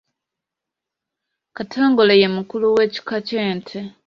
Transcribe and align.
Katongole 1.55 2.13
ye 2.21 2.27
mukulu 2.35 2.65
w’ekika 2.75 3.15
ky’ente. 3.27 3.77